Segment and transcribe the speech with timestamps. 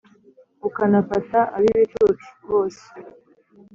[0.67, 2.85] ukanafata ab’ibicucu bose.